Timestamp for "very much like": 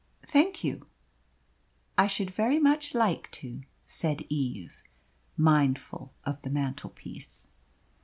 2.31-3.29